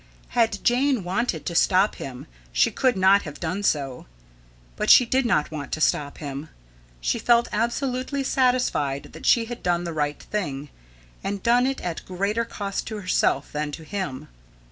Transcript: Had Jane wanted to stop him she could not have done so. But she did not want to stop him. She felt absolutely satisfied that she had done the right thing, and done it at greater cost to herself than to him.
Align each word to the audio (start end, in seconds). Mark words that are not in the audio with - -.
Had 0.29 0.63
Jane 0.63 1.03
wanted 1.03 1.45
to 1.45 1.53
stop 1.53 1.93
him 1.93 2.25
she 2.51 2.71
could 2.71 2.97
not 2.97 3.21
have 3.21 3.39
done 3.39 3.61
so. 3.61 4.07
But 4.75 4.89
she 4.89 5.05
did 5.05 5.27
not 5.27 5.51
want 5.51 5.71
to 5.73 5.79
stop 5.79 6.17
him. 6.17 6.49
She 6.99 7.19
felt 7.19 7.47
absolutely 7.51 8.23
satisfied 8.23 9.09
that 9.13 9.27
she 9.27 9.45
had 9.45 9.61
done 9.61 9.83
the 9.83 9.93
right 9.93 10.17
thing, 10.19 10.69
and 11.23 11.43
done 11.43 11.67
it 11.67 11.81
at 11.81 12.03
greater 12.07 12.45
cost 12.45 12.87
to 12.87 12.99
herself 12.99 13.51
than 13.51 13.71
to 13.73 13.83
him. 13.83 14.27